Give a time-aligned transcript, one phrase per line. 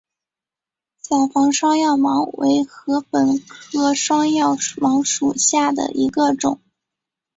[0.97, 6.59] 伞房双药芒为禾本科双药芒属下的一个种。